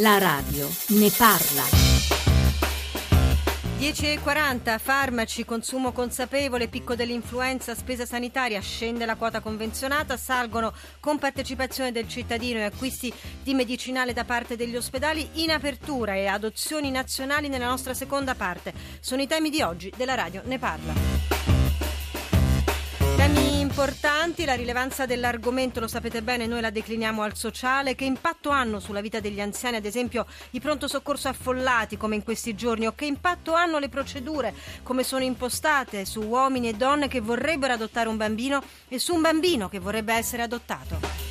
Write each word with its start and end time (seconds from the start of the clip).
La 0.00 0.18
radio 0.18 0.68
ne 0.88 1.10
parla. 1.10 1.62
10,40 3.78 4.78
farmaci, 4.78 5.44
consumo 5.44 5.90
consapevole, 5.92 6.68
picco 6.68 6.94
dell'influenza, 6.94 7.74
spesa 7.74 8.04
sanitaria, 8.04 8.60
scende 8.60 9.06
la 9.06 9.16
quota 9.16 9.40
convenzionata, 9.40 10.16
salgono 10.16 10.72
con 11.00 11.18
partecipazione 11.18 11.90
del 11.90 12.06
cittadino 12.06 12.58
e 12.60 12.64
acquisti 12.64 13.12
di 13.42 13.54
medicinale 13.54 14.12
da 14.12 14.24
parte 14.24 14.56
degli 14.56 14.76
ospedali 14.76 15.28
in 15.42 15.50
apertura 15.50 16.14
e 16.14 16.26
adozioni 16.26 16.90
nazionali 16.90 17.48
nella 17.48 17.66
nostra 17.66 17.94
seconda 17.94 18.34
parte. 18.34 18.74
Sono 19.00 19.22
i 19.22 19.26
temi 19.26 19.50
di 19.50 19.62
oggi 19.62 19.92
della 19.96 20.14
radio 20.14 20.42
Ne 20.44 20.58
parla. 20.58 21.07
Importanti, 23.88 24.44
la 24.44 24.52
rilevanza 24.52 25.06
dell'argomento, 25.06 25.80
lo 25.80 25.88
sapete 25.88 26.20
bene, 26.20 26.44
noi 26.44 26.60
la 26.60 26.68
decliniamo 26.68 27.22
al 27.22 27.34
sociale. 27.34 27.94
Che 27.94 28.04
impatto 28.04 28.50
hanno 28.50 28.80
sulla 28.80 29.00
vita 29.00 29.18
degli 29.18 29.40
anziani, 29.40 29.76
ad 29.76 29.86
esempio, 29.86 30.26
i 30.50 30.60
pronto 30.60 30.86
soccorso 30.86 31.28
affollati 31.28 31.96
come 31.96 32.14
in 32.14 32.22
questi 32.22 32.54
giorni? 32.54 32.86
O 32.86 32.92
che 32.92 33.06
impatto 33.06 33.54
hanno 33.54 33.78
le 33.78 33.88
procedure, 33.88 34.52
come 34.82 35.04
sono 35.04 35.24
impostate 35.24 36.04
su 36.04 36.20
uomini 36.20 36.68
e 36.68 36.74
donne 36.74 37.08
che 37.08 37.22
vorrebbero 37.22 37.72
adottare 37.72 38.10
un 38.10 38.18
bambino 38.18 38.62
e 38.88 38.98
su 38.98 39.14
un 39.14 39.22
bambino 39.22 39.70
che 39.70 39.78
vorrebbe 39.78 40.12
essere 40.12 40.42
adottato? 40.42 41.27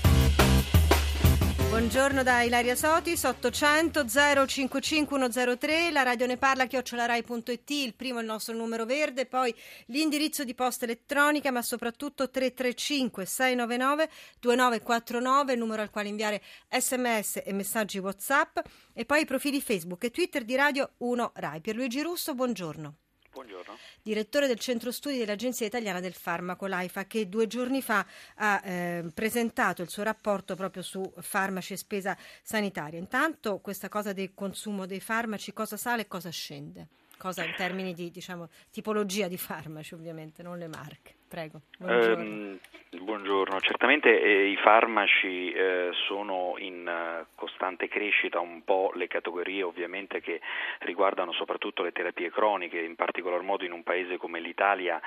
Buongiorno 1.78 2.24
da 2.24 2.42
Ilaria 2.42 2.76
Sotis, 2.76 3.24
800 3.24 4.04
055103, 4.08 5.92
la 5.92 6.02
radio 6.02 6.26
ne 6.26 6.36
parla 6.36 6.66
chiocciolarai.it, 6.66 7.70
il 7.70 7.94
primo 7.94 8.18
è 8.18 8.22
il 8.22 8.28
nostro 8.28 8.56
numero 8.56 8.84
verde, 8.84 9.28
poi 9.28 9.54
l'indirizzo 9.86 10.44
di 10.44 10.56
posta 10.56 10.86
elettronica, 10.86 11.52
ma 11.52 11.62
soprattutto 11.62 12.32
335 12.32 13.28
699 13.28 14.10
2949, 14.40 15.54
il 15.54 15.60
numero 15.60 15.84
al 15.84 15.92
quale 15.92 16.10
inviare 16.10 16.42
sms 16.68 17.44
e 17.46 17.54
messaggi 17.54 18.00
whatsapp, 18.00 18.58
e 18.92 19.06
poi 19.06 19.22
i 19.22 19.26
profili 19.26 19.62
Facebook 19.62 20.04
e 20.04 20.10
Twitter 20.10 20.44
di 20.46 20.56
Radio 20.56 20.94
1 20.98 21.32
Rai. 21.36 21.62
Pierluigi 21.62 22.02
Russo, 22.02 22.34
buongiorno. 22.34 23.07
Buongiorno. 23.38 23.78
Direttore 24.02 24.48
del 24.48 24.58
Centro 24.58 24.92
Studi 24.92 25.20
dell'Agenzia 25.20 25.68
Italiana 25.68 26.00
del 26.00 26.14
Farmaco, 26.16 26.66
l'AIFA, 26.66 27.06
che 27.06 27.30
due 27.30 27.46
giorni 27.46 27.84
fa 27.84 28.04
ha 28.38 28.62
eh, 28.66 29.06
presentato 29.14 29.84
il 29.84 29.90
suo 29.90 30.02
rapporto 30.02 30.56
proprio 30.56 30.82
su 30.82 31.14
farmaci 31.20 31.74
e 31.74 31.78
spesa 31.78 32.18
sanitaria. 32.42 32.98
Intanto 32.98 33.60
questa 33.60 33.90
cosa 33.90 34.12
del 34.12 34.32
consumo 34.34 34.88
dei 34.88 35.00
farmaci, 35.00 35.54
cosa 35.54 35.78
sale 35.78 36.02
e 36.02 36.08
cosa 36.08 36.32
scende? 36.32 36.88
Cosa 37.16 37.44
in 37.44 37.54
termini 37.56 37.94
di 37.94 38.10
diciamo, 38.10 38.50
tipologia 38.72 39.28
di 39.28 39.38
farmaci, 39.38 39.94
ovviamente, 39.94 40.42
non 40.42 40.58
le 40.58 40.68
marche. 40.68 41.14
Prego. 41.28 41.62
Buongiorno. 41.78 42.24
Um, 42.24 42.60
buongiorno. 42.90 43.60
Certamente 43.60 44.22
eh, 44.22 44.48
i 44.48 44.56
farmaci 44.56 45.52
eh, 45.52 45.90
sono 46.08 46.56
in 46.58 46.88
uh, 46.88 47.26
costante 47.36 47.88
crescita, 47.90 48.40
un 48.40 48.64
po' 48.64 48.92
le 48.96 49.08
categorie 49.08 49.64
ovviamente 49.64 50.22
che 50.22 50.40
riguardano 50.80 51.34
soprattutto 51.34 51.84
le 51.84 51.92
terapie 51.92 52.32
croniche, 52.32 52.80
in 52.80 52.96
particolar 52.96 53.42
modo 53.42 53.66
in 53.66 53.74
un 53.74 53.84
paese 53.84 54.18
come 54.18 54.40
l'Italia 54.40 55.02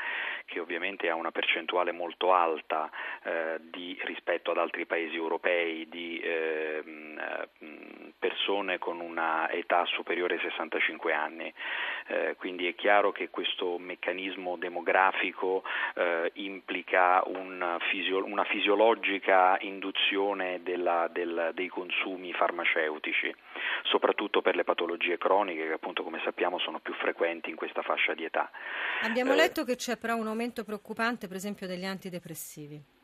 che 0.45 0.61
ovviamente 0.61 1.09
ha 1.09 1.15
una 1.15 1.31
percentuale 1.31 1.93
molto 1.93 2.35
alta 2.35 2.91
eh, 3.23 3.57
di, 3.61 3.99
rispetto 4.05 4.51
ad 4.51 4.59
altri 4.59 4.85
paesi 4.85 5.17
europei 5.17 5.89
di 5.89 6.21
ehm, 6.23 7.19
eh, 7.19 8.13
persone 8.19 8.79
con 8.79 9.01
una 9.01 9.49
età 9.51 9.85
superiore 9.87 10.35
ai 10.35 10.41
65 10.41 11.13
anni. 11.13 11.53
Eh, 12.09 12.35
quindi 12.37 12.67
è 12.67 12.75
chiaro 12.75 13.13
che 13.13 13.31
questo 13.31 13.79
meccanismo 13.79 14.57
demografico 14.57 15.63
eh, 15.95 16.31
implica 16.35 17.23
un 17.27 17.70
fisio- 17.79 18.25
una 18.25 18.45
fisiologica 18.45 19.57
induzione 19.61 20.61
della, 20.63 21.09
del, 21.13 21.51
dei 21.55 21.69
consumi 21.69 22.33
farmaceutici, 22.33 23.35
soprattutto 23.85 24.43
per 24.43 24.57
le 24.57 24.65
patologie 24.65 25.19
croniche 25.19 25.67
che 25.67 25.73
appunto 25.73 26.03
come 26.03 26.21
sappiamo 26.25 26.59
sono 26.59 26.81
più 26.81 26.95
frequenti 26.95 27.51
in 27.51 27.57
questa 27.57 27.83
fascia 27.83 28.15
di 28.15 28.25
età. 28.25 28.51
Abbiamo 29.03 29.33
eh, 29.33 29.37
letto 29.37 29.65
che 29.65 29.77
c'è 29.77 29.97
però 29.97 30.17
un 30.17 30.27
aumento 30.27 30.65
preoccupante 30.65 31.29
per 31.29 31.37
esempio 31.37 31.67
degli 31.67 31.85
antidepressivi. 31.85 32.99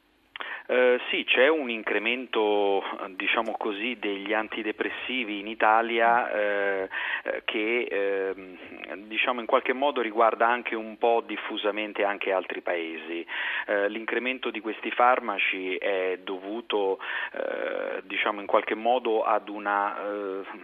Eh, 0.69 0.99
sì, 1.11 1.23
c'è 1.25 1.47
un 1.47 1.71
incremento 1.71 2.83
diciamo 3.11 3.53
così, 3.53 3.97
degli 4.01 4.33
antidepressivi 4.33 5.39
in 5.39 5.47
Italia 5.47 6.31
eh, 6.33 6.89
eh 7.23 7.43
che 7.45 7.87
eh, 7.89 8.35
diciamo 9.07 9.39
in 9.41 9.47
qualche 9.47 9.73
modo 9.73 10.01
riguarda 10.01 10.49
anche 10.49 10.75
un 10.75 10.99
po' 10.99 11.23
diffusamente 11.25 12.03
anche 12.03 12.33
altri 12.33 12.63
paesi. 12.63 13.25
Eh, 13.67 13.89
l'incremento 13.89 14.51
di 14.51 14.61
questi 14.61 14.91
farmaci 14.91 15.77
è 15.77 16.19
dovuto 16.23 16.99
diciamo 18.03 18.41
in 18.41 18.47
qualche 18.47 18.75
modo 18.75 19.23
ad 19.23 19.49
un 19.49 19.69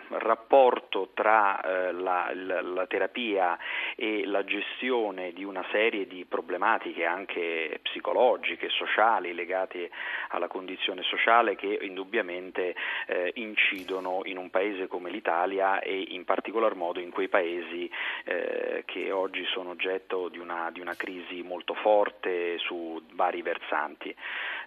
rapporto 0.09 1.11
tra 1.15 1.61
la, 1.93 2.31
la, 2.33 2.63
la 2.63 2.87
terapia 2.87 3.59
e 3.95 4.25
la 4.27 4.45
gestione 4.45 5.33
di 5.33 5.45
una 5.45 5.65
serie 5.71 6.07
di 6.07 6.25
problematiche 6.25 7.05
anche 7.05 7.81
psicologiche, 7.83 8.69
sociali 8.71 9.35
legate 9.35 9.91
alla 10.29 10.49
condizione 10.49 11.03
sociale 11.03 11.57
che 11.57 11.79
indubbiamente 11.83 12.75
eh, 13.07 13.33
incidono 13.37 14.21
in 14.25 14.37
un 14.37 14.51
paese 14.51 14.87
come 14.87 15.11
l'Italia 15.11 15.81
e 15.81 16.07
in 16.09 16.25
particolar 16.25 16.75
modo 16.75 17.01
in 17.01 17.11
quei 17.11 17.29
paesi 17.29 17.91
eh, 18.25 18.83
che 18.87 19.11
oggi 19.11 19.45
sono 19.47 19.71
oggetto 19.71 20.29
di 20.29 20.39
una, 20.39 20.71
di 20.71 20.81
una, 20.81 20.95
crisi 20.95 21.43
molto 21.43 21.75
forte 21.75 22.59
su 22.59 23.01
vari 23.13 23.43
versanti. 23.43 24.15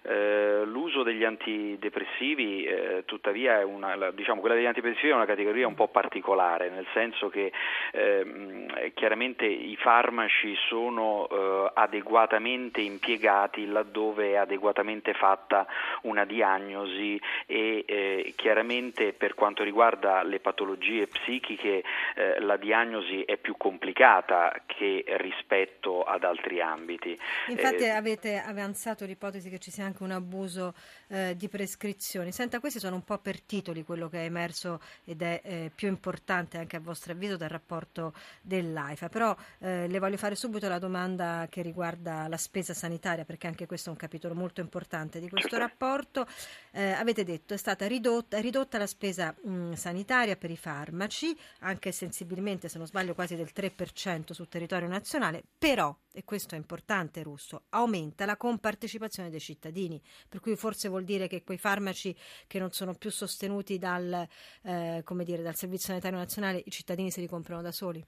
Eh, 0.02 0.62
l'uso 0.64 1.02
degli 1.02 1.24
antidepressivi 1.24 2.64
eh, 2.64 3.02
tuttavia 3.04 3.60
è 3.60 3.64
una, 3.64 4.10
diciamo, 4.10 4.40
quella 4.40 4.54
degli 4.54 4.66
antidepressivi 4.66 5.10
è 5.10 5.14
una 5.14 5.24
categoria 5.24 5.66
un 5.66 5.74
po' 5.74 5.88
particolare, 5.88 6.68
nel 6.68 6.86
senso 6.92 7.28
che 7.28 7.52
ehm, 7.92 8.92
chiaramente 8.94 9.44
i 9.46 9.76
farmaci 9.76 10.54
sono 10.68 11.28
eh, 11.30 11.70
adeguatamente 11.74 12.80
impiegati 12.80 13.66
laddove 13.66 14.32
è 14.32 14.36
adeguatamente 14.36 15.14
fatta 15.18 15.66
una 16.02 16.24
diagnosi 16.24 17.20
e 17.46 17.84
eh, 17.86 18.32
chiaramente 18.36 19.12
per 19.12 19.34
quanto 19.34 19.62
riguarda 19.62 20.22
le 20.22 20.40
patologie 20.40 21.06
psichiche 21.06 21.82
eh, 22.14 22.40
la 22.40 22.56
diagnosi 22.56 23.22
è 23.22 23.36
più 23.36 23.56
complicata 23.56 24.62
che 24.66 25.04
rispetto 25.18 26.02
ad 26.02 26.24
altri 26.24 26.60
ambiti. 26.60 27.18
Infatti 27.48 27.84
eh, 27.84 27.90
avete 27.90 28.38
avanzato 28.38 29.04
l'ipotesi 29.04 29.50
che 29.50 29.58
ci 29.58 29.70
sia 29.70 29.84
anche 29.84 30.02
un 30.02 30.10
abuso 30.12 30.74
eh, 31.08 31.34
di 31.36 31.48
prescrizioni. 31.48 32.32
Senta, 32.32 32.60
questi 32.60 32.78
sono 32.78 32.96
un 32.96 33.04
po' 33.04 33.18
per 33.18 33.40
titoli 33.40 33.84
quello 33.84 34.08
che 34.08 34.18
è 34.18 34.24
emerso 34.24 34.80
ed 35.04 35.22
è 35.22 35.40
eh, 35.42 35.70
più 35.74 35.88
importante 35.88 36.58
anche 36.58 36.76
a 36.76 36.80
vostro 36.80 37.12
avviso 37.12 37.36
dal 37.36 37.48
rapporto 37.48 38.12
dell'AIFA, 38.42 39.08
però 39.08 39.34
eh, 39.60 39.88
le 39.88 39.98
voglio 39.98 40.16
fare 40.16 40.34
subito 40.34 40.68
la 40.68 40.78
domanda 40.78 41.46
che 41.50 41.62
riguarda 41.62 42.28
la 42.28 42.36
spesa 42.36 42.74
sanitaria 42.74 43.24
perché 43.24 43.46
anche 43.46 43.66
questo 43.66 43.88
è 43.88 43.92
un 43.92 43.98
capitolo 43.98 44.34
molto 44.34 44.60
importante 44.60 45.05
importante 45.06 45.20
di 45.20 45.28
questo 45.28 45.56
rapporto. 45.56 46.26
Eh, 46.72 46.92
avete 46.92 47.24
detto 47.24 47.54
è 47.54 47.56
stata 47.56 47.86
ridotta, 47.86 48.38
ridotta 48.38 48.76
la 48.76 48.86
spesa 48.86 49.34
mh, 49.42 49.72
sanitaria 49.72 50.36
per 50.36 50.50
i 50.50 50.56
farmaci, 50.56 51.36
anche 51.60 51.90
sensibilmente, 51.92 52.68
se 52.68 52.78
non 52.78 52.86
sbaglio, 52.86 53.14
quasi 53.14 53.34
del 53.34 53.50
3% 53.54 54.32
sul 54.32 54.48
territorio 54.48 54.88
nazionale, 54.88 55.42
però, 55.56 55.96
e 56.12 56.24
questo 56.24 56.54
è 56.54 56.58
importante 56.58 57.22
Russo, 57.22 57.64
aumenta 57.70 58.26
la 58.26 58.36
compartecipazione 58.36 59.30
dei 59.30 59.40
cittadini, 59.40 60.00
per 60.28 60.40
cui 60.40 60.56
forse 60.56 60.88
vuol 60.88 61.04
dire 61.04 61.28
che 61.28 61.42
quei 61.42 61.58
farmaci 61.58 62.14
che 62.46 62.58
non 62.58 62.72
sono 62.72 62.94
più 62.94 63.10
sostenuti 63.10 63.78
dal, 63.78 64.26
eh, 64.62 65.02
dire, 65.24 65.42
dal 65.42 65.56
Servizio 65.56 65.88
Sanitario 65.88 66.18
Nazionale, 66.18 66.62
i 66.62 66.70
cittadini 66.70 67.10
se 67.10 67.20
li 67.20 67.28
comprano 67.28 67.62
da 67.62 67.72
soli. 67.72 68.04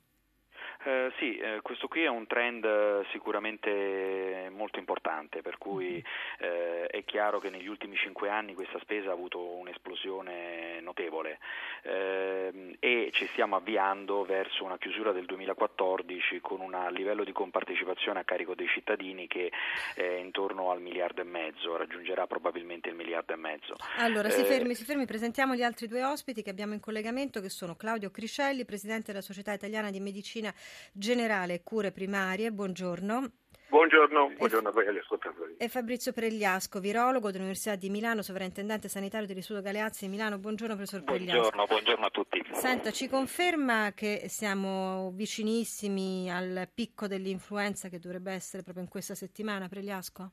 Eh, 0.84 1.12
sì, 1.18 1.36
eh, 1.36 1.58
questo 1.62 1.88
qui 1.88 2.04
è 2.04 2.08
un 2.08 2.26
trend 2.26 2.64
eh, 2.64 3.04
sicuramente 3.10 4.48
molto 4.52 4.78
importante, 4.78 5.42
per 5.42 5.58
cui 5.58 6.02
eh, 6.38 6.86
è 6.86 7.04
chiaro 7.04 7.40
che 7.40 7.50
negli 7.50 7.66
ultimi 7.66 7.96
cinque 7.96 8.28
anni 8.28 8.54
questa 8.54 8.78
spesa 8.80 9.10
ha 9.10 9.12
avuto 9.12 9.40
un'esplosione 9.40 10.80
notevole 10.80 11.40
ehm, 11.82 12.76
e 12.78 13.10
ci 13.12 13.26
stiamo 13.32 13.56
avviando 13.56 14.24
verso 14.24 14.64
una 14.64 14.78
chiusura 14.78 15.10
del 15.10 15.26
2014 15.26 16.40
con 16.40 16.60
un 16.60 16.76
livello 16.92 17.24
di 17.24 17.32
compartecipazione 17.32 18.20
a 18.20 18.24
carico 18.24 18.54
dei 18.54 18.68
cittadini 18.68 19.26
che 19.26 19.50
è 19.94 20.02
intorno 20.02 20.70
al 20.70 20.80
miliardo 20.80 21.20
e 21.20 21.24
mezzo, 21.24 21.76
raggiungerà 21.76 22.26
probabilmente 22.26 22.88
il 22.88 22.94
miliardo 22.94 23.32
e 23.32 23.36
mezzo. 23.36 23.74
Allora, 23.98 24.30
si 24.30 24.44
fermi, 24.44 24.74
si 24.74 24.84
fermi, 24.84 25.06
presentiamo 25.06 25.54
gli 25.54 25.62
altri 25.62 25.88
due 25.88 26.04
ospiti 26.04 26.42
che 26.42 26.50
abbiamo 26.50 26.74
in 26.74 26.80
collegamento 26.80 27.40
che 27.40 27.48
sono 27.48 27.74
Claudio 27.74 28.10
Criscelli, 28.10 28.64
Presidente 28.64 29.10
della 29.10 29.22
Società 29.22 29.52
Italiana 29.52 29.90
di 29.90 29.98
Medicina 29.98 30.54
Generale 30.92 31.62
Cure 31.62 31.92
Primarie. 31.92 32.50
Buongiorno. 32.52 33.30
Buongiorno, 33.68 34.32
buongiorno 34.38 34.68
a 34.70 34.72
voi 34.72 34.86
agli 34.86 34.96
ascoltatori. 34.96 35.56
E 35.58 35.68
Fabrizio 35.68 36.14
Pregliasco, 36.14 36.80
virologo 36.80 37.30
dell'Università 37.30 37.76
di 37.76 37.90
Milano, 37.90 38.22
sovrintendente 38.22 38.88
sanitario 38.88 39.26
dell'Istituto 39.26 39.62
Galeazzi 39.62 40.06
di 40.06 40.10
Milano. 40.10 40.38
Buongiorno 40.38 40.74
professor 40.74 41.04
Pregliasco. 41.04 41.38
Buongiorno, 41.38 41.66
buongiorno 41.66 42.06
a 42.06 42.10
tutti. 42.10 42.42
Senta, 42.52 42.90
ci 42.92 43.08
conferma 43.08 43.92
che 43.92 44.24
siamo 44.28 45.10
vicinissimi 45.14 46.32
al 46.32 46.66
picco 46.72 47.06
dell'influenza 47.06 47.90
che 47.90 47.98
dovrebbe 47.98 48.32
essere 48.32 48.62
proprio 48.62 48.84
in 48.84 48.90
questa 48.90 49.14
settimana, 49.14 49.68
Pregliasco? 49.68 50.32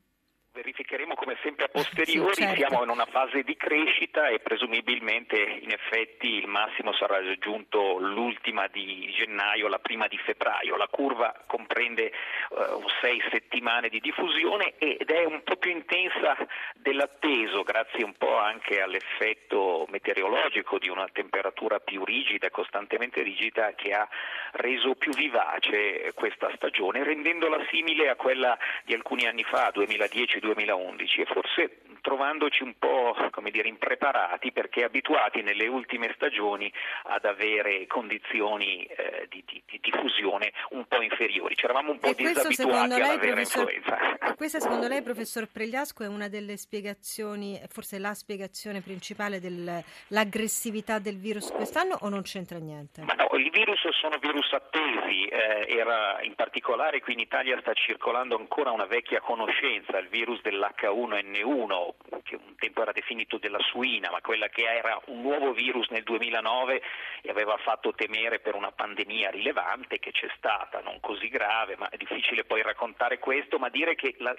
Verificheremo 0.76 1.14
come 1.14 1.36
sempre 1.42 1.64
a 1.64 1.68
posteriori, 1.68 2.34
sì, 2.34 2.42
certo. 2.42 2.56
siamo 2.56 2.82
in 2.84 2.90
una 2.90 3.06
fase 3.06 3.42
di 3.42 3.56
crescita 3.56 4.28
e 4.28 4.40
presumibilmente 4.40 5.36
in 5.36 5.72
effetti 5.72 6.34
il 6.34 6.46
massimo 6.46 6.92
sarà 6.92 7.18
raggiunto 7.18 7.98
l'ultima 7.98 8.66
di 8.66 9.10
gennaio, 9.16 9.68
la 9.68 9.78
prima 9.78 10.06
di 10.06 10.18
febbraio. 10.18 10.76
La 10.76 10.88
curva 10.88 11.34
comprende 11.46 12.12
uh, 12.50 12.84
sei 13.00 13.22
settimane 13.30 13.88
di 13.88 14.00
diffusione 14.00 14.74
ed 14.76 15.08
è 15.08 15.24
un 15.24 15.42
po' 15.42 15.56
più 15.56 15.70
intensa 15.70 16.36
dell'atteso, 16.74 17.62
grazie 17.62 18.04
un 18.04 18.12
po' 18.12 18.36
anche 18.36 18.82
all'effetto 18.82 19.86
meteorologico 19.88 20.78
di 20.78 20.90
una 20.90 21.08
temperatura 21.10 21.80
più 21.80 22.04
rigida, 22.04 22.50
costantemente 22.50 23.22
rigida, 23.22 23.72
che 23.74 23.92
ha 23.92 24.06
reso 24.52 24.94
più 24.94 25.12
vivace 25.12 26.12
questa 26.14 26.50
stagione, 26.54 27.02
rendendola 27.02 27.64
simile 27.70 28.10
a 28.10 28.16
quella 28.16 28.58
di 28.84 28.92
alcuni 28.92 29.26
anni 29.26 29.44
fa, 29.44 29.72
2010-2011 29.74 30.65
e 30.68 31.24
forse 31.26 31.78
trovandoci 32.06 32.62
un 32.62 32.74
po' 32.78 33.16
come 33.32 33.50
dire, 33.50 33.66
impreparati 33.66 34.52
perché 34.52 34.84
abituati 34.84 35.42
nelle 35.42 35.66
ultime 35.66 36.12
stagioni 36.14 36.72
ad 37.04 37.24
avere 37.24 37.86
condizioni 37.88 38.84
eh, 38.84 39.26
di, 39.28 39.42
di, 39.44 39.60
di, 39.66 39.80
diffusione 39.80 40.52
un 40.70 40.86
po' 40.86 41.02
inferiori. 41.02 41.56
C'eravamo 41.56 41.90
un 41.90 41.98
po' 41.98 42.12
disabituati 42.12 42.92
ad 42.92 43.00
avere 43.00 43.32
professor... 43.32 43.72
influenza. 43.72 44.18
E 44.18 44.34
questa 44.36 44.60
secondo 44.60 44.86
lei, 44.86 45.02
professor 45.02 45.48
Pregliasco, 45.50 46.04
è 46.04 46.06
una 46.06 46.28
delle 46.28 46.56
spiegazioni, 46.56 47.60
forse 47.68 47.98
la 47.98 48.14
spiegazione 48.14 48.82
principale 48.82 49.40
dell'aggressività 49.40 51.00
del 51.00 51.18
virus 51.18 51.50
quest'anno 51.50 51.98
o 52.02 52.08
non 52.08 52.22
c'entra 52.22 52.58
niente? 52.58 53.02
Ma 53.02 53.14
no, 53.14 53.36
i 53.36 53.50
virus 53.50 53.80
sono 53.98 54.18
virus 54.18 54.52
attesi, 54.52 55.26
eh, 55.26 55.66
era 55.68 56.22
in 56.22 56.34
particolare 56.36 57.00
qui 57.00 57.14
in 57.14 57.20
Italia 57.20 57.58
sta 57.60 57.72
circolando 57.74 58.36
ancora 58.36 58.70
una 58.70 58.86
vecchia 58.86 59.20
conoscenza, 59.20 59.98
il 59.98 60.08
virus 60.08 60.40
dell'H1N1 60.56 62.22
che 62.22 62.34
un 62.34 62.56
tempo 62.56 62.82
era 62.82 62.92
definito 62.92 63.38
della 63.38 63.60
suina, 63.60 64.10
ma 64.10 64.20
quella 64.20 64.48
che 64.48 64.64
era 64.64 65.00
un 65.06 65.20
nuovo 65.20 65.52
virus 65.52 65.88
nel 65.90 66.02
2009 66.02 66.82
e 67.22 67.30
aveva 67.30 67.56
fatto 67.58 67.92
temere 67.94 68.40
per 68.40 68.54
una 68.54 68.72
pandemia 68.72 69.30
rilevante 69.30 69.98
che 69.98 70.10
c'è 70.10 70.28
stata, 70.36 70.80
non 70.80 70.98
così 71.00 71.28
grave, 71.28 71.76
ma 71.76 71.88
è 71.88 71.96
difficile 71.96 72.44
poi 72.44 72.62
raccontare 72.62 73.18
questo, 73.18 73.58
ma 73.58 73.68
dire 73.68 73.94
che 73.94 74.16
la, 74.18 74.34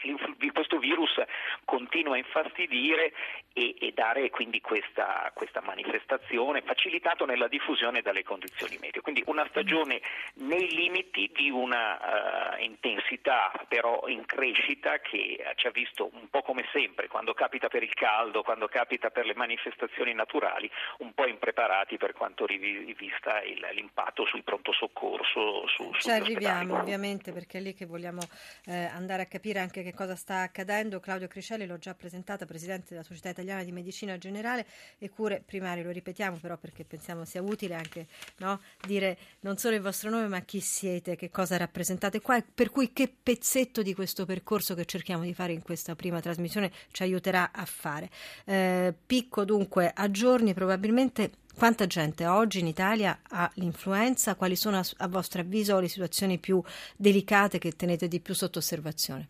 questo 0.52 0.80
virus 0.80 1.22
continua 1.64 2.16
a 2.16 2.18
infastidire 2.18 3.14
e, 3.54 3.75
e 3.80 3.92
dare 3.94 4.30
quindi 4.30 4.60
questa, 4.60 5.31
questa, 5.34 5.62
manifestazione 5.62 6.62
facilitato 6.62 7.25
nella 7.25 7.48
diffusione 7.48 8.02
dalle 8.02 8.24
condizioni 8.24 8.78
medie. 8.80 9.02
Quindi 9.02 9.24
una 9.28 9.46
stagione 9.50 10.02
nei 10.36 10.69
limiti 10.69 11.30
di 11.34 11.50
una 11.50 12.56
uh, 12.58 12.64
intensità 12.64 13.52
però 13.68 14.04
in 14.08 14.25
crescita 14.25 15.00
che 15.00 15.44
ci 15.56 15.68
ha 15.68 15.72
visto 15.72 15.96
un 16.05 16.29
po' 16.29 16.41
come 16.41 16.65
sempre 16.71 17.07
quando 17.07 17.33
capita 17.33 17.67
per 17.67 17.83
il 17.83 17.94
caldo, 17.94 18.44
quando 18.44 18.67
capita 18.67 19.09
per 19.09 19.25
le 19.25 19.35
manifestazioni 19.35 20.13
naturali, 20.13 20.69
un 20.99 21.13
po' 21.13 21.27
impreparati 21.27 21.97
per 21.97 22.13
quanto 22.13 22.45
rivista 22.45 23.41
il, 23.41 23.65
l'impatto 23.73 24.25
sul 24.25 24.44
pronto 24.44 24.71
soccorso. 24.73 25.67
Su, 25.67 25.91
Ci 25.99 26.09
arriviamo 26.09 26.79
ovviamente 26.79 27.31
perché 27.31 27.57
è 27.57 27.61
lì 27.61 27.73
che 27.73 27.85
vogliamo 27.85 28.21
eh, 28.65 28.85
andare 28.85 29.23
a 29.23 29.25
capire 29.25 29.59
anche 29.59 29.83
che 29.83 29.94
cosa 29.94 30.15
sta 30.15 30.41
accadendo. 30.41 30.99
Claudio 30.99 31.27
Criscelli 31.27 31.65
l'ho 31.65 31.77
già 31.77 31.94
presentata, 31.94 32.45
Presidente 32.45 32.88
della 32.89 33.03
Società 33.03 33.29
Italiana 33.29 33.63
di 33.63 33.71
Medicina 33.71 34.17
Generale 34.17 34.65
e 34.99 35.09
Cure 35.09 35.44
Primarie, 35.45 35.83
lo 35.83 35.91
ripetiamo 35.91 36.38
però 36.38 36.57
perché 36.57 36.85
pensiamo 36.85 37.25
sia 37.25 37.41
utile 37.41 37.75
anche 37.75 38.07
no, 38.38 38.61
dire 38.85 39.17
non 39.41 39.57
solo 39.57 39.75
il 39.75 39.81
vostro 39.81 40.09
nome 40.09 40.27
ma 40.27 40.41
chi 40.41 40.59
siete, 40.59 41.15
che 41.15 41.29
cosa 41.29 41.57
rappresentate 41.57 42.21
qua, 42.21 42.41
per 42.41 42.69
cui 42.69 42.94
che 42.94 43.11
pezzetto 43.21 43.81
di 43.81 43.94
questo 43.94 44.25
percorso 44.25 44.75
che 44.75 44.85
cerchiamo 44.85 45.23
di 45.23 45.33
fare 45.33 45.53
in 45.53 45.61
questa 45.61 45.87
prima 45.95 46.19
trasmissione 46.19 46.72
ci 46.92 47.04
aiuterà 47.04 47.51
a 47.54 47.66
fare. 47.66 48.10
Eh, 48.45 48.94
picco 49.06 49.45
dunque 49.45 49.92
a 49.94 50.10
giorni 50.12 50.54
probabilmente 50.54 51.31
quanta 51.57 51.88
gente 51.88 52.28
oggi 52.28 52.60
in 52.60 52.68
Italia 52.68 53.19
ha 53.30 53.50
l'influenza? 53.56 54.36
Quali 54.36 54.56
sono 54.56 54.78
a, 54.78 55.07
vostro 55.07 55.42
avviso 55.42 55.80
le 55.80 55.88
situazioni 55.88 56.38
più 56.38 56.62
delicate 56.95 57.57
che 57.57 57.72
tenete 57.72 58.07
di 58.07 58.19
più 58.19 58.36
sotto 58.36 58.60
osservazione? 58.60 59.28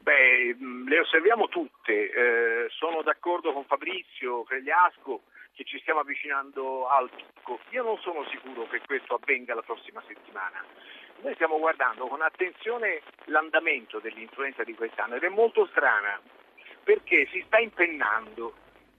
Beh, 0.00 0.56
le 0.86 0.98
osserviamo 1.00 1.48
tutte. 1.48 2.10
Eh, 2.10 2.66
sono 2.70 3.02
d'accordo 3.02 3.52
con 3.52 3.64
Fabrizio 3.64 4.42
Cregliasco 4.44 5.22
che 5.54 5.64
ci 5.64 5.78
stiamo 5.80 6.00
avvicinando 6.00 6.86
al 6.88 7.10
picco. 7.10 7.60
Io 7.70 7.82
non 7.82 7.98
sono 7.98 8.26
sicuro 8.28 8.66
che 8.68 8.80
questo 8.84 9.14
avvenga 9.14 9.54
la 9.54 9.62
prossima 9.62 10.02
settimana. 10.06 10.64
Noi 11.22 11.34
stiamo 11.34 11.58
guardando 11.58 12.06
con 12.06 12.22
attenzione 12.22 13.02
l'andamento 13.26 13.98
dell'influenza 13.98 14.64
di 14.64 14.74
quest'anno 14.74 15.16
ed 15.16 15.22
è 15.22 15.28
molto 15.28 15.66
strana 15.70 16.18
perché 16.82 17.28
si 17.30 17.42
sta 17.46 17.58
impennando. 17.58 18.54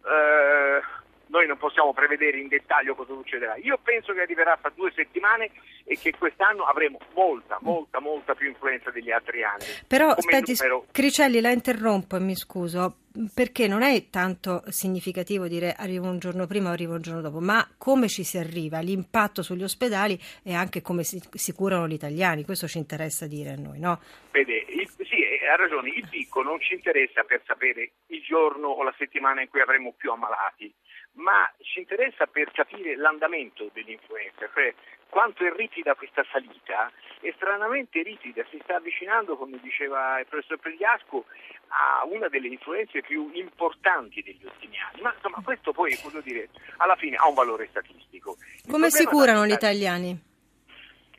Eh, 0.06 0.81
noi 1.27 1.47
non 1.47 1.57
possiamo 1.57 1.94
prevedere 1.94 2.39
in 2.39 2.47
dettaglio 2.47 2.94
cosa 2.94 3.13
succederà. 3.13 3.56
Io 3.56 3.79
penso 3.81 4.13
che 4.13 4.21
arriverà 4.21 4.57
fra 4.57 4.71
due 4.75 4.91
settimane 4.94 5.50
e 5.85 5.97
che 5.97 6.13
quest'anno 6.18 6.63
avremo 6.65 7.00
molta, 7.13 7.57
molta, 7.62 8.00
molta 8.00 8.35
più 8.35 8.50
influenza 8.50 8.91
degli 8.91 9.12
altri 9.12 9.44
anni. 9.44 9.63
Però, 9.88 10.09
aspetti, 10.09 10.56
numero... 10.59 10.85
Cricelli, 10.91 11.39
la 11.39 11.51
interrompo 11.51 12.17
e 12.17 12.19
mi 12.19 12.35
scuso, 12.35 12.97
perché 13.34 13.68
non 13.68 13.81
è 13.81 14.10
tanto 14.10 14.63
significativo 14.68 15.48
dire 15.48 15.74
arrivo 15.74 16.08
un 16.08 16.19
giorno 16.19 16.48
prima 16.48 16.69
o 16.69 16.74
arrivo 16.74 16.96
un 16.96 17.02
giorno 17.02 17.22
dopo, 17.22 17.40
ma 17.40 17.68
come 17.78 18.08
ci 18.08 18.24
si 18.24 18.38
arriva, 18.38 18.80
l'impatto 18.80 19.42
sugli 19.42 19.63
ospedali 19.63 20.19
e 20.44 20.54
anche 20.54 20.81
come 20.81 21.04
si, 21.04 21.22
si 21.31 21.54
curano 21.54 21.88
gli 21.88 21.94
italiani, 21.94 22.46
questo 22.46 22.68
ci 22.68 22.78
interessa 22.78 23.28
dire 23.28 23.52
a 23.52 23.56
noi, 23.56 23.80
no? 23.80 24.00
Vede, 24.31 24.66
il, 24.69 24.90
sì, 24.90 25.24
ha 25.52 25.56
ragione, 25.56 25.90
il 25.90 26.08
picco 26.10 26.42
non 26.42 26.60
ci 26.62 26.74
interessa 26.74 27.24
per 27.24 27.42
sapere 27.46 27.92
il 28.08 28.22
giorno 28.22 28.68
o 28.68 28.84
la 28.84 28.94
settimana 28.98 29.42
in 29.42 29.50
cui 29.50 29.62
avremo 29.62 29.94
più 29.98 30.12
ammalati, 30.12 30.74
ma 31.13 31.52
ci 31.62 31.80
interessa 31.80 32.25
per 32.25 32.52
capire 32.52 32.96
l'andamento 32.96 33.69
dell'influenza, 33.74 34.50
cioè 34.54 34.74
quanto 35.10 35.46
è 35.46 35.52
ripida 35.54 35.94
questa 35.96 36.25
salita, 36.31 36.90
è 37.19 37.31
stranamente 37.36 38.02
ripida, 38.02 38.46
si 38.50 38.60
sta 38.63 38.78
avvicinando, 38.78 39.36
come 39.36 39.60
diceva 39.62 40.19
il 40.19 40.25
professor 40.25 40.58
Pregliasco, 40.58 41.25
a 41.68 42.06
una 42.06 42.30
delle 42.30 42.48
influenze 42.48 43.02
più 43.02 43.30
importanti 43.34 44.22
degli 44.22 44.44
ultimi 44.44 44.78
anni. 44.80 45.02
Ma 45.02 45.13
insomma 45.13 45.42
questo 45.44 45.74
poi, 45.74 46.00
voglio 46.02 46.22
dire, 46.22 46.50
alla 46.78 46.96
fine 46.96 47.18
ha 47.18 47.28
un 47.28 47.34
valore 47.34 47.68
statistico. 47.69 48.38
Il 48.63 48.72
come 48.72 48.90
si 48.90 49.06
curano 49.06 49.46
gli 49.46 49.52
italiani? 49.52 50.18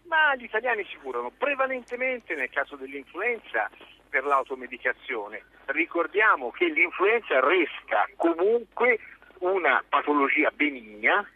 Ma 0.04 0.34
gli 0.36 0.44
italiani 0.44 0.84
si 0.90 0.96
curano 0.96 1.30
prevalentemente 1.30 2.34
nel 2.34 2.50
caso 2.50 2.76
dell'influenza 2.76 3.70
per 4.08 4.24
l'automedicazione. 4.24 5.42
Ricordiamo 5.66 6.50
che 6.50 6.66
l'influenza 6.66 7.40
resta 7.40 8.08
comunque 8.16 8.98
una 9.42 9.82
patologia 9.88 10.50
benigna 10.54 11.26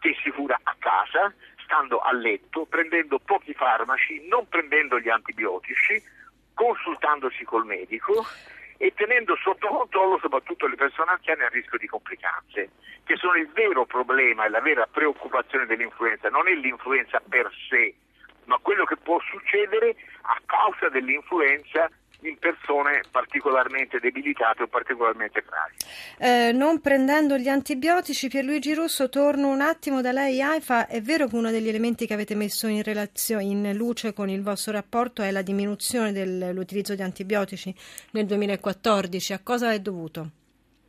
che 0.00 0.16
si 0.22 0.30
cura 0.30 0.58
a 0.62 0.74
casa, 0.78 1.32
stando 1.64 1.98
a 1.98 2.12
letto, 2.12 2.66
prendendo 2.66 3.18
pochi 3.18 3.52
farmaci, 3.54 4.26
non 4.28 4.48
prendendo 4.48 4.98
gli 4.98 5.08
antibiotici, 5.08 6.02
consultandosi 6.54 7.44
col 7.44 7.66
medico 7.66 8.26
e 8.76 8.92
tenendo 8.94 9.36
sotto 9.36 9.68
controllo 9.68 10.18
soprattutto 10.18 10.66
le 10.66 10.76
persone 10.76 11.10
anziane 11.10 11.44
a 11.44 11.48
rischio 11.48 11.78
di 11.78 11.86
complicanze, 11.86 12.70
che 13.04 13.16
sono 13.16 13.34
il 13.34 13.48
vero 13.52 13.84
problema 13.86 14.44
e 14.44 14.48
la 14.48 14.60
vera 14.60 14.86
preoccupazione 14.86 15.66
dell'influenza, 15.66 16.28
non 16.28 16.48
è 16.48 16.54
l'influenza 16.54 17.20
per 17.28 17.50
sé, 17.68 17.94
ma 18.44 18.58
quello 18.58 18.84
che 18.84 18.96
può 18.96 19.20
succedere 19.20 19.96
a 20.22 20.40
causa 20.46 20.88
dell'influenza 20.88 21.90
in 22.22 22.36
persone 22.38 23.02
particolarmente 23.10 24.00
debilitate 24.00 24.64
o 24.64 24.66
particolarmente 24.66 25.42
fragili. 25.42 25.84
Eh, 26.18 26.52
non 26.52 26.80
prendendo 26.80 27.36
gli 27.36 27.48
antibiotici, 27.48 28.28
Pierluigi 28.28 28.74
Russo, 28.74 29.08
torno 29.08 29.48
un 29.48 29.60
attimo 29.60 30.00
da 30.00 30.10
lei, 30.10 30.42
AIFA. 30.42 30.88
È 30.88 31.00
vero 31.00 31.28
che 31.28 31.36
uno 31.36 31.50
degli 31.50 31.68
elementi 31.68 32.06
che 32.06 32.14
avete 32.14 32.34
messo 32.34 32.66
in, 32.66 32.82
relazio- 32.82 33.38
in 33.38 33.72
luce 33.74 34.12
con 34.12 34.28
il 34.28 34.42
vostro 34.42 34.72
rapporto 34.72 35.22
è 35.22 35.30
la 35.30 35.42
diminuzione 35.42 36.12
dell'utilizzo 36.12 36.94
di 36.94 37.02
antibiotici 37.02 37.74
nel 38.12 38.26
2014. 38.26 39.32
A 39.32 39.40
cosa 39.42 39.72
è 39.72 39.78
dovuto? 39.78 40.30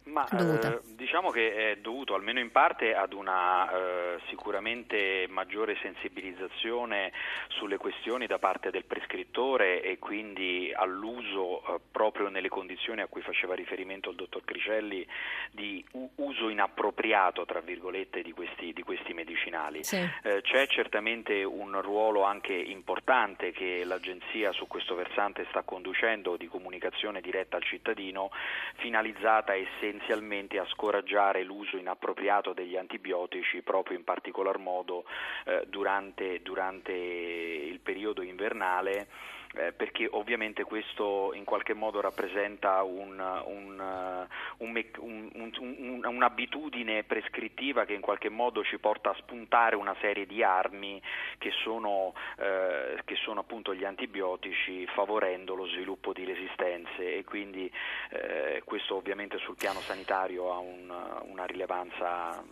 Ma, 0.05 0.27
eh, 0.27 0.88
diciamo 1.00 1.32
che 1.32 1.72
è 1.72 1.77
dovuto 1.77 2.13
almeno 2.13 2.39
in 2.39 2.51
parte 2.51 2.94
ad 2.94 3.13
una 3.13 3.72
eh, 3.72 4.20
sicuramente 4.27 5.27
maggiore 5.29 5.77
sensibilizzazione 5.82 7.13
sulle 7.48 7.77
questioni 7.77 8.27
da 8.27 8.38
parte 8.38 8.70
del 8.70 8.84
prescrittore 8.84 9.82
e 9.82 9.98
quindi 9.98 10.74
all'uso 10.75 11.62
eh, 11.62 11.79
proprio 11.89 12.27
nelle 12.27 12.50
condizioni 12.50 13.00
a 13.00 13.08
cui 13.08 13.22
faceva 13.22 13.56
riferimento 13.56 14.10
il 14.10 14.18
dottor 14.18 14.44
Cricelli 14.44 15.08
di 15.51 15.84
uso 16.15 16.50
inappropriato 16.50 17.46
tra 17.46 17.62
virgolette 17.62 18.22
di 18.22 18.34
questi, 18.34 18.74
di 18.74 18.84
questi 18.84 19.13
medicinali. 19.13 19.86
Sì. 19.86 20.06
Eh, 20.24 20.41
c'è 20.41 20.68
certamente 20.68 21.46
un 21.46 21.82
ruolo 21.82 22.24
anche 22.24 22.53
importante 22.53 23.51
che 23.51 23.86
l'agenzia 23.86 24.51
su 24.51 24.68
questo 24.68 24.96
versante 24.96 25.46
sta 25.50 25.62
conducendo 25.62 26.36
di 26.36 26.48
comunicazione 26.48 27.22
diretta 27.22 27.56
al 27.56 27.63
cittadino 27.63 28.32
finalizzata 28.75 29.56
essenzialmente 29.56 30.60
a 30.60 30.65
scoraggiare 30.89 31.43
l'uso 31.43 31.77
inappropriato 31.77 32.53
degli 32.53 32.75
antibiotici 32.75 33.62
proprio 33.62 33.96
in 33.96 34.03
particolar 34.03 34.58
modo 34.58 35.05
eh, 35.46 35.63
durante, 35.67 36.41
durante 36.41 36.91
il 36.91 37.79
periodo 37.79 38.24
invernale 38.24 39.08
eh, 39.56 39.72
perché 39.72 40.08
ovviamente 40.12 40.63
questo 40.63 41.34
in 41.34 41.44
qualche 41.44 41.74
modo 41.74 42.01
rappresenta 42.01 42.84
un, 42.84 43.20
un, 43.46 44.27
un, 44.58 46.01
un'abitudine 46.06 47.03
prescrittiva 47.03 47.86
che 47.86 47.94
in 47.94 48.01
qualche 48.01 48.29
modo 48.29 48.63
ci 48.63 48.77
porta 48.77 49.10
a 49.10 49.15
spuntare 49.15 49.75
una 49.75 49.96
serie 50.01 50.27
di 50.27 50.44
armi 50.44 51.01
che 51.39 51.51
sono, 51.63 52.13
eh, 52.38 53.01
che 53.06 53.15
sono 53.15 53.39
appunto 53.39 53.74
gli 53.74 53.86
antibiotici 53.86 54.86
favorendo 54.88 55.56
lo 55.56 55.65
sviluppo 55.65 56.13
di 56.13 56.25
resistenze. 56.25 57.18
E 57.18 57.24
quindi 57.24 57.72
eh, 58.12 58.62
questo 58.65 58.96
ovviamente 58.96 59.39
sul 59.39 59.56
piano 59.56 59.79
sanitario 59.79 60.53
ha 60.53 60.60
un, 60.60 60.94
una 61.24 61.46
rilevanza 61.46 62.44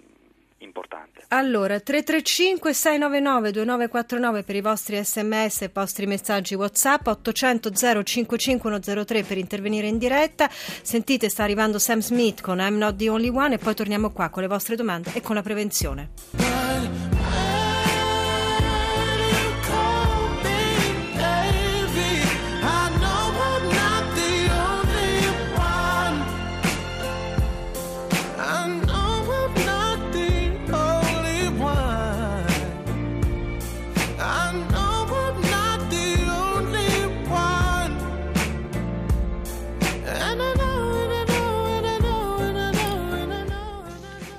importante. 0.60 1.24
Allora, 1.30 1.80
335 1.80 2.74
699 2.74 3.52
2949 3.52 4.44
per 4.44 4.56
i 4.56 4.62
vostri 4.62 5.04
sms 5.04 5.62
e 5.62 5.66
i 5.66 5.70
vostri 5.74 6.06
messaggi 6.06 6.56
WhatsApp, 6.56 7.08
800 7.08 7.72
055103 8.04 9.24
per 9.24 9.38
intervenire 9.38 9.88
in 9.88 9.98
diretta. 9.98 10.50
Sentite, 10.50 11.30
sta 11.30 11.44
arrivando 11.44 11.80
Sam 11.80 12.00
Smith 12.00 12.42
con 12.42 12.60
I'm 12.60 12.78
Not 12.78 12.96
the 12.96 13.10
Only 13.10 13.30
One 13.30 13.56
e 13.56 13.58
poi 13.58 13.76
torniamo 13.76 14.12
qua 14.12 14.30
con 14.30 14.42
le 14.42 14.48
vostre 14.48 14.76
domande 14.76 15.12
e 15.14 15.22
con 15.22 15.36
la 15.36 15.42
prevenzione. 15.42 17.07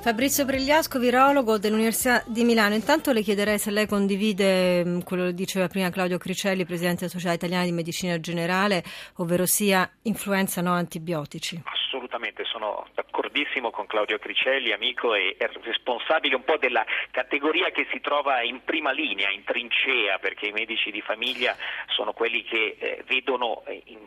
Fabrizio 0.09 0.47
Pregliasco, 0.47 0.99
virologo 0.99 1.59
dell'Università 1.59 2.23
di 2.27 2.43
Milano. 2.43 2.73
Intanto 2.75 3.13
le 3.13 3.21
chiederei 3.21 3.59
se 3.59 3.71
lei 3.71 3.87
condivide 3.87 4.83
mm, 4.83 5.01
quello 5.01 5.27
che 5.27 5.35
diceva 5.35 5.69
prima 5.69 5.91
Claudio 5.91 6.17
Cricelli, 6.17 6.65
presidente 6.65 7.01
della 7.01 7.11
Società 7.11 7.35
Italiana 7.35 7.65
di 7.65 7.73
Medicina 7.73 8.19
Generale, 8.19 8.83
ovvero 9.17 9.45
sia 9.45 9.87
influenza 10.05 10.63
no 10.63 10.73
antibiotici. 10.73 11.61
Assolutamente, 11.63 12.45
sono 12.45 12.87
d'accordissimo 12.95 13.71
con 13.71 13.85
Claudio 13.85 14.19
Cricelli, 14.19 14.73
amico 14.73 15.15
e 15.15 15.37
responsabile 15.63 16.37
un 16.37 16.45
po' 16.45 16.57
della 16.57 16.87
categoria 17.11 17.69
che 17.69 17.87
si 17.93 18.01
trova 18.01 18.41
in 18.41 18.65
prima 18.65 18.93
linea, 18.93 19.29
in 19.29 19.45
trincea, 19.45 20.19
perché 20.19 20.47
i 20.47 20.53
medici 20.53 20.91
di 20.91 21.03
famiglia 21.03 21.55
sono 21.89 22.15
quelli 22.15 22.43
che 22.45 22.77
eh, 22.79 23.05
vedono 23.07 23.63
eh, 23.67 23.83
in 23.85 23.99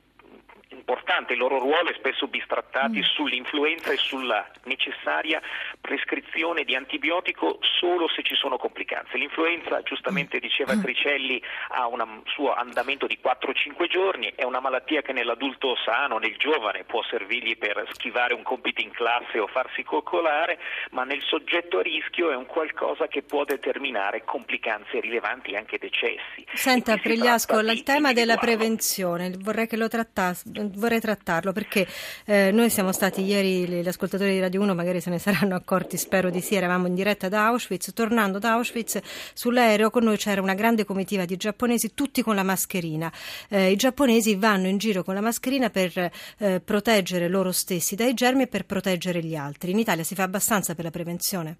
importante, 0.71 1.33
il 1.33 1.39
loro 1.39 1.59
ruolo 1.59 1.89
è 1.89 1.93
spesso 1.95 2.27
bistrattati 2.27 2.99
mm. 2.99 3.03
sull'influenza 3.03 3.91
e 3.91 3.97
sulla 3.97 4.49
necessaria 4.63 5.41
prescrizione 5.79 6.63
di 6.63 6.75
antibiotico 6.75 7.59
solo 7.79 8.07
se 8.09 8.23
ci 8.23 8.35
sono 8.35 8.57
complicanze. 8.57 9.17
L'influenza, 9.17 9.81
giustamente 9.83 10.37
mm. 10.37 10.39
diceva 10.39 10.75
mm. 10.75 10.81
Cricelli, 10.81 11.41
ha 11.69 11.87
un 11.87 12.21
suo 12.25 12.53
andamento 12.53 13.07
di 13.07 13.19
4-5 13.23 13.87
giorni, 13.87 14.31
è 14.35 14.43
una 14.43 14.59
malattia 14.59 15.01
che 15.01 15.13
nell'adulto 15.13 15.75
sano, 15.83 16.17
nel 16.17 16.35
giovane, 16.37 16.83
può 16.83 17.03
servirgli 17.03 17.57
per 17.57 17.87
schivare 17.91 18.33
un 18.33 18.43
compito 18.43 18.81
in 18.81 18.91
classe 18.91 19.39
o 19.39 19.47
farsi 19.47 19.83
coccolare, 19.83 20.59
ma 20.91 21.03
nel 21.03 21.21
soggetto 21.21 21.79
a 21.79 21.81
rischio 21.81 22.31
è 22.31 22.35
un 22.35 22.45
qualcosa 22.45 23.07
che 23.07 23.21
può 23.21 23.43
determinare 23.43 24.23
complicanze 24.23 24.99
rilevanti 24.99 25.51
e 25.51 25.57
anche 25.57 25.77
decessi. 25.77 26.45
Senta, 26.53 26.97
Pregliasco, 26.97 27.59
il 27.59 27.83
tema 27.83 28.13
della 28.13 28.37
prevenzione, 28.37 29.31
vorrei 29.37 29.67
che 29.67 29.77
lo 29.77 29.87
trattasse 29.87 30.60
vorrei 30.69 30.99
trattarlo 30.99 31.51
perché 31.51 31.87
eh, 32.25 32.51
noi 32.51 32.69
siamo 32.69 32.91
stati 32.91 33.21
ieri, 33.23 33.65
gli 33.65 33.87
ascoltatori 33.87 34.31
di 34.31 34.39
Radio 34.39 34.61
1 34.61 34.73
magari 34.75 35.01
se 35.01 35.09
ne 35.09 35.19
saranno 35.19 35.55
accorti, 35.55 35.97
spero 35.97 36.29
di 36.29 36.41
sì, 36.41 36.55
eravamo 36.55 36.87
in 36.87 36.95
diretta 36.95 37.29
da 37.29 37.47
Auschwitz, 37.47 37.93
tornando 37.93 38.39
da 38.39 38.53
Auschwitz 38.53 38.99
sull'aereo 39.33 39.89
con 39.89 40.03
noi 40.03 40.17
c'era 40.17 40.41
una 40.41 40.53
grande 40.53 40.85
comitiva 40.85 41.25
di 41.25 41.37
giapponesi, 41.37 41.93
tutti 41.93 42.21
con 42.21 42.35
la 42.35 42.43
mascherina. 42.43 43.11
Eh, 43.49 43.71
I 43.71 43.75
giapponesi 43.75 44.35
vanno 44.35 44.67
in 44.67 44.77
giro 44.77 45.03
con 45.03 45.13
la 45.13 45.21
mascherina 45.21 45.69
per 45.69 46.11
eh, 46.37 46.61
proteggere 46.63 47.27
loro 47.27 47.51
stessi 47.51 47.95
dai 47.95 48.13
germi 48.13 48.43
e 48.43 48.47
per 48.47 48.65
proteggere 48.65 49.23
gli 49.23 49.35
altri. 49.35 49.71
In 49.71 49.79
Italia 49.79 50.03
si 50.03 50.15
fa 50.15 50.23
abbastanza 50.23 50.75
per 50.75 50.85
la 50.85 50.91
prevenzione? 50.91 51.57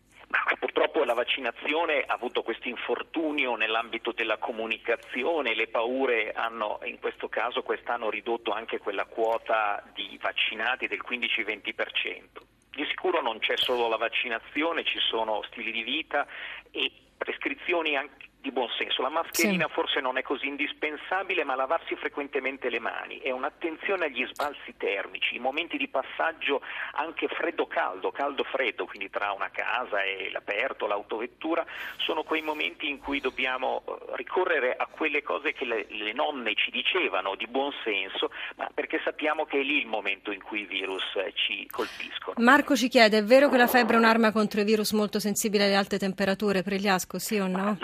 La 1.06 1.14
vaccinazione 1.14 2.04
ha 2.06 2.14
avuto 2.14 2.44
questo 2.44 2.68
infortunio 2.68 3.56
nell'ambito 3.56 4.12
della 4.12 4.38
comunicazione, 4.38 5.56
le 5.56 5.68
paure 5.68 6.32
hanno 6.32 6.80
in 6.84 7.00
questo 7.00 7.30
caso 7.30 7.62
quest'anno 7.62 8.10
ridotto 8.10 8.52
anche 8.52 8.80
quella 8.80 9.06
quota 9.06 9.84
di 9.94 10.18
vaccinati 10.22 10.88
del 10.88 11.02
15-20%. 11.08 12.24
Di 12.72 12.86
sicuro 12.86 13.22
non 13.22 13.40
c'è 13.40 13.58
solo 13.58 13.88
la 13.88 13.98
vaccinazione, 13.98 14.84
ci 14.84 15.00
sono 15.00 15.44
stili 15.44 15.72
di 15.72 15.84
vita 15.84 16.26
e 16.72 16.92
prescrizioni 17.18 17.98
anche 17.98 18.30
di 18.42 18.52
buon 18.52 18.70
senso. 18.78 19.02
La 19.02 19.10
mascherina 19.10 19.68
sì. 19.68 19.74
forse 19.74 20.02
non 20.02 20.18
è 20.18 20.24
così 20.24 20.48
indispensabile, 20.48 21.44
ma 21.44 21.56
lavarsi 21.56 21.96
frequentemente 21.96 22.70
le 22.70 22.80
mani 22.80 23.20
e 23.20 23.32
un'attenzione 23.32 24.06
agli 24.06 24.26
sbalzi 24.28 24.76
termici, 24.78 25.36
i 25.36 25.40
momenti 25.40 25.78
di 25.78 25.88
passaggio 25.88 26.62
anche 26.94 27.28
freddo-caldo, 27.28 28.12
caldo-freddo, 28.12 28.86
quindi 28.86 29.10
tra 29.10 29.32
una 29.32 29.50
casa 29.52 30.02
e 30.02 30.30
l'aperto, 30.32 30.88
l'autovettura, 30.88 31.66
sono 31.98 32.24
quei 32.24 32.42
momenti 32.42 32.90
in 32.90 33.00
cui 33.00 33.20
dobbiamo 33.20 33.84
eh, 33.86 34.16
ricorrere 34.16 34.76
a 34.76 34.88
quelle 34.88 35.22
cose 35.22 35.54
che 35.54 35.66
le, 35.66 35.86
le 35.90 36.14
nonne 36.14 36.56
ci 36.56 36.72
dicevano 36.72 37.36
di 37.36 37.48
buon 37.48 37.72
senso, 37.84 38.32
ma 38.56 38.70
perché 38.74 39.00
sappiamo 39.04 39.46
che 39.46 39.60
è 39.60 39.64
lì 39.64 39.80
il 39.80 39.88
momento 39.88 40.32
in 40.32 40.42
cui 40.42 40.62
i 40.62 40.66
virus 40.66 41.04
eh, 41.16 41.32
ci 41.36 41.68
colpiscono. 41.70 42.36
Marco 42.40 42.76
ci 42.76 42.88
chiede, 42.88 43.20
è 43.20 43.24
vero 43.24 43.50
che 43.50 43.58
la 43.58 43.68
febbre 43.68 43.96
è 43.96 44.00
un'arma 44.00 44.32
contro 44.32 44.62
i 44.62 44.64
virus 44.64 44.92
molto 44.94 45.20
sensibile 45.20 45.66
alle 45.66 45.76
alte 45.76 46.00
temperature, 46.00 46.64
Pregliasco, 46.64 47.20
sì 47.20 47.38
o 47.38 47.48
no? 47.48 47.78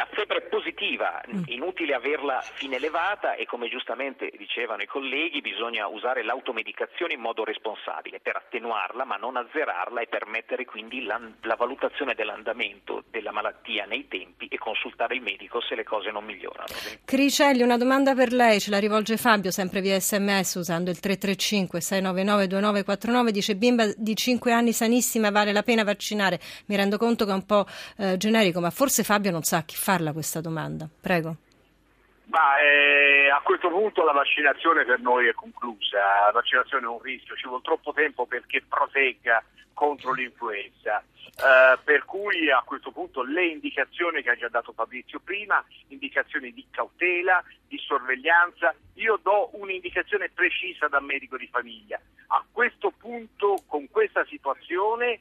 Positiva, 0.87 1.21
mm. 1.29 1.43
inutile 1.47 1.93
averla 1.93 2.39
fin 2.41 2.73
elevata 2.73 3.35
e 3.35 3.45
come 3.45 3.67
giustamente 3.67 4.31
dicevano 4.37 4.83
i 4.83 4.87
colleghi 4.87 5.41
bisogna 5.41 5.87
usare 5.87 6.23
l'automedicazione 6.23 7.13
in 7.13 7.19
modo 7.19 7.43
responsabile 7.43 8.21
per 8.21 8.37
attenuarla 8.37 9.03
ma 9.03 9.17
non 9.17 9.35
azzerarla 9.35 9.99
e 9.99 10.07
permettere 10.07 10.63
quindi 10.63 11.03
la, 11.03 11.19
la 11.41 11.55
valutazione 11.55 12.13
dell'andamento 12.15 13.03
della 13.11 13.31
malattia 13.31 13.85
nei 13.85 14.07
tempi 14.07 14.47
e 14.47 14.57
consultare 14.57 15.15
il 15.15 15.21
medico 15.21 15.59
se 15.61 15.75
le 15.75 15.83
cose 15.83 16.09
non 16.09 16.23
migliorano. 16.23 16.71
Cricelli, 17.03 17.63
una 17.63 17.77
domanda 17.77 18.15
per 18.15 18.31
lei, 18.31 18.61
ce 18.61 18.69
la 18.69 18.79
rivolge 18.79 19.17
Fabio 19.17 19.51
sempre 19.51 19.81
via 19.81 19.99
sms 19.99 20.55
usando 20.55 20.89
il 20.89 20.99
335 20.99 21.81
699 21.81 22.47
2949, 22.47 23.31
dice 23.31 23.55
bimba 23.55 23.85
di 23.95 24.15
5 24.15 24.53
anni 24.53 24.71
sanissima 24.71 25.31
vale 25.31 25.51
la 25.51 25.63
pena 25.63 25.83
vaccinare, 25.83 26.39
mi 26.67 26.77
rendo 26.77 26.97
conto 26.97 27.25
che 27.25 27.31
è 27.31 27.33
un 27.33 27.45
po' 27.45 27.65
eh, 27.97 28.15
generico 28.15 28.61
ma 28.61 28.69
forse 28.69 29.03
Fabio 29.03 29.31
non 29.31 29.43
sa 29.43 29.57
a 29.57 29.63
chi 29.63 29.75
farla 29.75 30.13
questa 30.13 30.39
domanda. 30.39 30.76
Prego. 31.01 31.35
Ma, 32.25 32.59
eh, 32.59 33.29
a 33.29 33.39
questo 33.41 33.69
punto 33.69 34.03
la 34.03 34.11
vaccinazione 34.11 34.83
per 34.83 34.99
noi 34.99 35.27
è 35.27 35.33
conclusa, 35.33 36.25
la 36.25 36.31
vaccinazione 36.33 36.85
è 36.85 36.89
un 36.89 36.99
rischio, 37.01 37.35
ci 37.35 37.47
vuole 37.47 37.63
troppo 37.63 37.93
tempo 37.93 38.25
perché 38.25 38.61
protegga 38.67 39.41
contro 39.73 40.11
l'influenza. 40.11 41.03
Uh, 41.37 41.77
per 41.83 42.03
cui 42.05 42.49
a 42.49 42.63
questo 42.65 42.89
punto 42.91 43.21
le 43.21 43.45
indicazioni 43.45 44.23
che 44.23 44.31
ha 44.31 44.35
già 44.35 44.47
dato 44.49 44.73
Fabrizio 44.73 45.19
prima, 45.19 45.63
indicazioni 45.89 46.51
di 46.51 46.65
cautela, 46.71 47.43
di 47.67 47.77
sorveglianza, 47.77 48.73
io 48.95 49.19
do 49.21 49.51
un'indicazione 49.53 50.31
precisa 50.33 50.87
da 50.87 50.99
medico 50.99 51.37
di 51.37 51.47
famiglia. 51.47 52.01
A 52.29 52.43
questo 52.51 52.91
punto, 52.97 53.61
con 53.67 53.87
questa 53.89 54.25
situazione, 54.25 55.19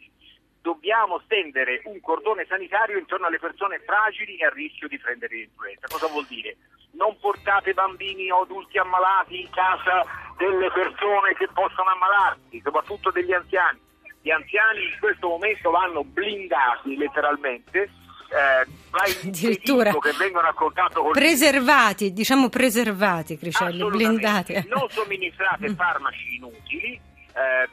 dobbiamo 0.66 1.20
stendere 1.25 1.80
un 1.85 2.00
cordone 2.00 2.44
sanitario 2.49 2.99
intorno 2.99 3.26
alle 3.26 3.38
persone 3.38 3.78
fragili 3.87 4.35
e 4.38 4.46
a 4.46 4.50
rischio 4.50 4.88
di 4.88 4.99
prendere 4.99 5.37
l'influenza. 5.37 5.87
Cosa 5.87 6.08
vuol 6.08 6.26
dire? 6.26 6.56
Non 6.99 7.16
portate 7.20 7.73
bambini 7.73 8.32
o 8.32 8.42
adulti 8.42 8.76
ammalati 8.76 9.42
in 9.42 9.50
casa 9.50 10.02
delle 10.37 10.66
persone 10.73 11.35
che 11.38 11.46
possono 11.54 11.90
ammalarsi, 11.94 12.61
soprattutto 12.64 13.12
degli 13.12 13.32
anziani. 13.32 13.78
Gli 14.20 14.30
anziani 14.30 14.82
in 14.90 14.99
questo 14.99 15.28
momento 15.28 15.70
vanno 15.70 16.02
blindati 16.02 16.96
letteralmente 16.96 17.88
eh, 18.26 18.66
addirittura 18.90 19.92
che 19.92 20.12
vengono 20.18 20.52
con 20.52 20.73
preservati, 21.12 22.12
diciamo 22.12 22.49
preservati, 22.49 23.38
Cricelli, 23.38 23.85
blindati. 23.87 24.66
Non 24.66 24.88
somministrate 24.88 25.73
farmaci 25.76 26.35
inutili, 26.35 27.00
eh, 27.37 27.68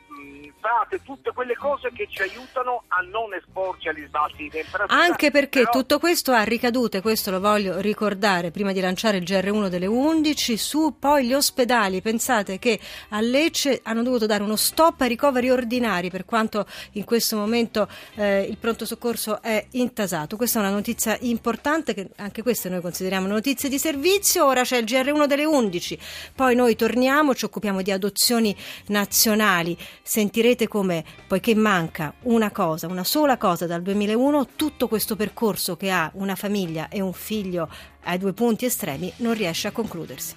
fate 0.63 1.01
tutte 1.03 1.31
quelle 1.33 1.55
cose 1.55 1.91
che 1.93 2.07
ci 2.09 2.21
aiutano 2.21 2.83
a 2.87 3.01
non 3.01 3.33
esporci 3.33 3.89
agli 3.89 4.05
sbalzi 4.07 4.37
di 4.37 4.49
temperatura. 4.49 4.97
Anche 4.97 5.29
perché 5.29 5.59
Però... 5.59 5.71
tutto 5.71 5.99
questo 5.99 6.31
ha 6.31 6.43
ricadute, 6.43 7.01
questo 7.01 7.31
lo 7.31 7.41
voglio 7.41 7.79
ricordare 7.79 8.49
prima 8.51 8.71
di 8.71 8.79
lanciare 8.79 9.17
il 9.17 9.23
GR1 9.23 9.67
delle 9.67 9.87
11, 9.87 10.55
su 10.55 10.95
poi 10.97 11.25
gli 11.25 11.33
ospedali. 11.33 12.01
Pensate 12.01 12.59
che 12.59 12.79
a 13.09 13.19
Lecce 13.19 13.81
hanno 13.83 14.03
dovuto 14.03 14.25
dare 14.25 14.41
uno 14.41 14.55
stop 14.55 15.01
ai 15.01 15.09
ricoveri 15.09 15.49
ordinari 15.49 16.09
per 16.09 16.23
quanto 16.23 16.65
in 16.93 17.03
questo 17.03 17.35
momento 17.35 17.89
eh, 18.15 18.43
il 18.43 18.57
pronto 18.57 18.85
soccorso 18.85 19.41
è 19.41 19.67
intasato. 19.71 20.37
Questa 20.37 20.59
è 20.59 20.61
una 20.61 20.71
notizia 20.71 21.17
importante 21.21 21.93
che 21.93 22.09
anche 22.17 22.41
queste 22.41 22.69
noi 22.69 22.79
consideriamo 22.79 23.27
notizie 23.27 23.67
di 23.67 23.77
servizio. 23.77 24.45
Ora 24.45 24.61
c'è 24.61 24.77
il 24.77 24.85
GR1 24.85 25.25
delle 25.25 25.43
11, 25.43 25.99
poi 26.35 26.55
noi 26.55 26.77
torniamo, 26.77 27.35
ci 27.35 27.43
occupiamo 27.43 27.81
di 27.81 27.91
adozioni 27.91 28.55
nazionali 28.87 29.77
sentirete 30.13 30.67
come, 30.67 31.03
poiché 31.25 31.55
manca 31.55 32.13
una 32.25 32.51
cosa, 32.51 32.85
una 32.85 33.03
sola 33.03 33.37
cosa 33.37 33.65
dal 33.65 33.81
2001, 33.81 34.49
tutto 34.55 34.87
questo 34.87 35.15
percorso 35.15 35.75
che 35.75 35.89
ha 35.89 36.11
una 36.13 36.35
famiglia 36.35 36.87
e 36.87 37.01
un 37.01 37.13
figlio 37.13 37.67
ai 38.03 38.19
due 38.19 38.31
punti 38.31 38.65
estremi 38.65 39.11
non 39.17 39.33
riesce 39.33 39.69
a 39.69 39.71
concludersi. 39.71 40.35